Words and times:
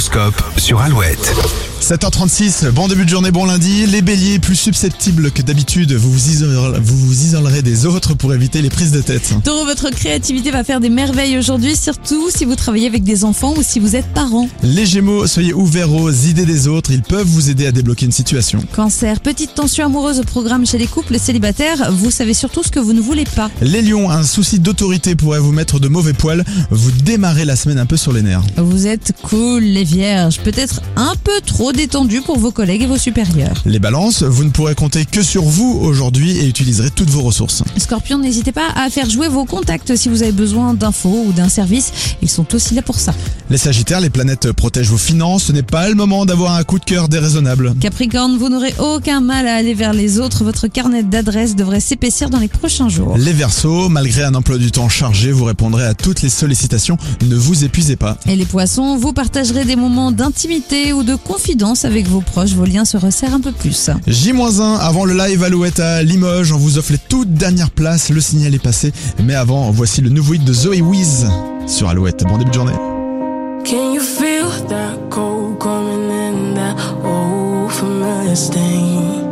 L'horoscope 0.00 0.42
sur 0.56 0.80
Alouette. 0.80 1.69
7h36, 1.80 2.70
bon 2.70 2.88
début 2.88 3.04
de 3.04 3.08
journée, 3.08 3.30
bon 3.30 3.46
lundi. 3.46 3.86
Les 3.86 4.02
béliers, 4.02 4.38
plus 4.38 4.54
susceptibles 4.54 5.30
que 5.30 5.40
d'habitude, 5.40 5.92
vous 5.94 6.12
vous, 6.12 6.28
isolerez, 6.28 6.78
vous 6.78 6.96
vous 6.96 7.24
isolerez 7.24 7.62
des 7.62 7.86
autres 7.86 8.14
pour 8.14 8.34
éviter 8.34 8.60
les 8.60 8.68
prises 8.68 8.92
de 8.92 9.00
tête. 9.00 9.32
Taureau, 9.42 9.64
votre 9.64 9.88
créativité 9.90 10.50
va 10.50 10.62
faire 10.62 10.78
des 10.80 10.90
merveilles 10.90 11.38
aujourd'hui, 11.38 11.74
surtout 11.74 12.30
si 12.30 12.44
vous 12.44 12.54
travaillez 12.54 12.86
avec 12.86 13.02
des 13.02 13.24
enfants 13.24 13.54
ou 13.56 13.62
si 13.62 13.80
vous 13.80 13.96
êtes 13.96 14.06
parent. 14.12 14.46
Les 14.62 14.84
gémeaux, 14.84 15.26
soyez 15.26 15.54
ouverts 15.54 15.92
aux 15.92 16.10
idées 16.10 16.44
des 16.44 16.68
autres, 16.68 16.90
ils 16.92 17.02
peuvent 17.02 17.26
vous 17.26 17.48
aider 17.48 17.66
à 17.66 17.72
débloquer 17.72 18.04
une 18.04 18.12
situation. 18.12 18.62
Cancer, 18.76 19.18
petite 19.20 19.54
tension 19.54 19.86
amoureuse 19.86 20.20
au 20.20 20.24
programme 20.24 20.66
chez 20.66 20.78
les 20.78 20.86
couples 20.86 21.18
célibataires, 21.18 21.90
vous 21.90 22.10
savez 22.10 22.34
surtout 22.34 22.62
ce 22.62 22.70
que 22.70 22.78
vous 22.78 22.92
ne 22.92 23.00
voulez 23.00 23.24
pas. 23.24 23.50
Les 23.62 23.80
lions, 23.80 24.10
un 24.10 24.22
souci 24.22 24.60
d'autorité 24.60 25.16
pourrait 25.16 25.40
vous 25.40 25.52
mettre 25.52 25.80
de 25.80 25.88
mauvais 25.88 26.12
poils, 26.12 26.44
vous 26.70 26.90
démarrez 26.90 27.46
la 27.46 27.56
semaine 27.56 27.78
un 27.78 27.86
peu 27.86 27.96
sur 27.96 28.12
les 28.12 28.22
nerfs. 28.22 28.42
Vous 28.58 28.86
êtes 28.86 29.14
cool 29.22 29.62
les 29.62 29.84
vierges, 29.84 30.40
peut-être 30.40 30.82
un 30.96 31.14
peu 31.24 31.40
trop 31.44 31.69
détendu 31.72 32.20
pour 32.20 32.38
vos 32.38 32.50
collègues 32.50 32.82
et 32.82 32.86
vos 32.86 32.98
supérieurs. 32.98 33.62
Les 33.64 33.78
balances, 33.78 34.22
vous 34.22 34.44
ne 34.44 34.50
pourrez 34.50 34.74
compter 34.74 35.04
que 35.04 35.22
sur 35.22 35.42
vous 35.42 35.78
aujourd'hui 35.82 36.38
et 36.38 36.46
utiliserez 36.46 36.90
toutes 36.90 37.10
vos 37.10 37.22
ressources. 37.22 37.62
Scorpion, 37.76 38.18
n'hésitez 38.18 38.52
pas 38.52 38.68
à 38.74 38.90
faire 38.90 39.08
jouer 39.08 39.28
vos 39.28 39.44
contacts 39.44 39.96
si 39.96 40.08
vous 40.08 40.22
avez 40.22 40.32
besoin 40.32 40.74
d'infos 40.74 41.24
ou 41.26 41.32
d'un 41.32 41.48
service, 41.48 41.92
ils 42.22 42.30
sont 42.30 42.54
aussi 42.54 42.74
là 42.74 42.82
pour 42.82 42.98
ça. 42.98 43.14
Les 43.50 43.58
sagittaires, 43.58 44.00
les 44.00 44.10
planètes 44.10 44.52
protègent 44.52 44.90
vos 44.90 44.96
finances, 44.96 45.44
ce 45.44 45.52
n'est 45.52 45.64
pas 45.64 45.88
le 45.88 45.96
moment 45.96 46.24
d'avoir 46.24 46.54
un 46.54 46.62
coup 46.62 46.78
de 46.78 46.84
cœur 46.84 47.08
déraisonnable. 47.08 47.74
Capricorne, 47.80 48.38
vous 48.38 48.48
n'aurez 48.48 48.72
aucun 48.78 49.20
mal 49.20 49.48
à 49.48 49.56
aller 49.56 49.74
vers 49.74 49.92
les 49.92 50.20
autres, 50.20 50.44
votre 50.44 50.68
carnet 50.68 51.02
d'adresses 51.02 51.56
devrait 51.56 51.80
s'épaissir 51.80 52.30
dans 52.30 52.38
les 52.38 52.46
prochains 52.46 52.88
jours. 52.88 53.16
Les 53.18 53.32
versos, 53.32 53.88
malgré 53.88 54.22
un 54.22 54.36
emploi 54.36 54.56
du 54.56 54.70
temps 54.70 54.88
chargé, 54.88 55.32
vous 55.32 55.46
répondrez 55.46 55.84
à 55.84 55.94
toutes 55.94 56.22
les 56.22 56.28
sollicitations, 56.28 56.96
ne 57.22 57.34
vous 57.34 57.64
épuisez 57.64 57.96
pas. 57.96 58.16
Et 58.28 58.36
les 58.36 58.44
poissons, 58.44 58.96
vous 58.96 59.12
partagerez 59.12 59.64
des 59.64 59.74
moments 59.74 60.12
d'intimité 60.12 60.92
ou 60.92 61.02
de 61.02 61.16
confidence 61.16 61.84
avec 61.84 62.06
vos 62.06 62.20
proches, 62.20 62.52
vos 62.52 62.66
liens 62.66 62.84
se 62.84 62.98
resserrent 62.98 63.34
un 63.34 63.40
peu 63.40 63.50
plus. 63.50 63.90
J-1 64.06 64.78
avant 64.78 65.04
le 65.04 65.14
live 65.14 65.42
Alouette 65.42 65.80
à 65.80 66.04
Limoges, 66.04 66.52
on 66.52 66.58
vous 66.58 66.78
offre 66.78 66.92
les 66.92 66.98
toutes 66.98 67.34
dernières 67.34 67.70
places, 67.70 68.10
le 68.10 68.20
signal 68.20 68.54
est 68.54 68.62
passé. 68.62 68.92
Mais 69.24 69.34
avant, 69.34 69.72
voici 69.72 70.02
le 70.02 70.08
nouveau 70.08 70.34
hit 70.34 70.44
de 70.44 70.52
Zoé 70.52 70.80
Wiz 70.82 71.26
sur 71.66 71.88
Alouette. 71.88 72.22
Bon 72.28 72.38
début 72.38 72.50
de 72.50 72.54
journée. 72.54 72.89
Can 73.64 73.92
you 73.94 74.00
feel 74.00 74.48
that 74.68 75.10
cold 75.10 75.60
coming 75.60 76.10
in 76.10 76.54
that 76.54 76.76
old 77.04 77.72
familiar 77.72 78.34
stain? 78.34 79.29